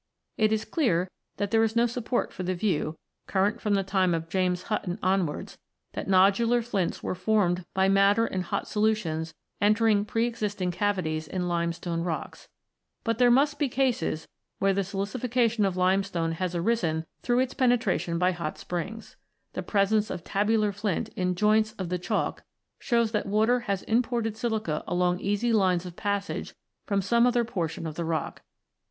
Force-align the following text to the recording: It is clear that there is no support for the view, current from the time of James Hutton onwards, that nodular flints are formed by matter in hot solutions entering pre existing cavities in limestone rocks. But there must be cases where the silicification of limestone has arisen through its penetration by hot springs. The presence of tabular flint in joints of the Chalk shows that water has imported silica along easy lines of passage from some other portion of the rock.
It 0.35 0.51
is 0.51 0.65
clear 0.65 1.11
that 1.37 1.51
there 1.51 1.61
is 1.63 1.75
no 1.75 1.85
support 1.85 2.33
for 2.33 2.41
the 2.41 2.55
view, 2.55 2.97
current 3.27 3.61
from 3.61 3.75
the 3.75 3.83
time 3.83 4.15
of 4.15 4.29
James 4.29 4.63
Hutton 4.63 4.97
onwards, 5.03 5.59
that 5.93 6.07
nodular 6.07 6.63
flints 6.63 7.03
are 7.03 7.13
formed 7.13 7.65
by 7.75 7.87
matter 7.87 8.25
in 8.25 8.41
hot 8.41 8.67
solutions 8.67 9.35
entering 9.61 10.03
pre 10.05 10.25
existing 10.25 10.71
cavities 10.71 11.27
in 11.27 11.47
limestone 11.47 12.01
rocks. 12.03 12.47
But 13.03 13.19
there 13.19 13.29
must 13.29 13.59
be 13.59 13.69
cases 13.69 14.27
where 14.57 14.73
the 14.73 14.81
silicification 14.81 15.67
of 15.67 15.77
limestone 15.77 16.31
has 16.31 16.55
arisen 16.55 17.05
through 17.21 17.37
its 17.37 17.53
penetration 17.53 18.17
by 18.17 18.31
hot 18.31 18.57
springs. 18.57 19.17
The 19.53 19.61
presence 19.61 20.09
of 20.09 20.23
tabular 20.23 20.71
flint 20.71 21.09
in 21.09 21.35
joints 21.35 21.73
of 21.73 21.89
the 21.89 21.99
Chalk 21.99 22.41
shows 22.79 23.11
that 23.11 23.27
water 23.27 23.59
has 23.69 23.83
imported 23.83 24.35
silica 24.35 24.83
along 24.87 25.19
easy 25.19 25.53
lines 25.53 25.85
of 25.85 25.95
passage 25.95 26.55
from 26.87 27.03
some 27.03 27.27
other 27.27 27.45
portion 27.45 27.85
of 27.85 27.93
the 27.93 28.03
rock. 28.05 28.41